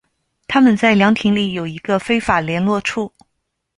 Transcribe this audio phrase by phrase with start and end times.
[0.47, 3.13] 他们在凉亭里有一个非法联络处。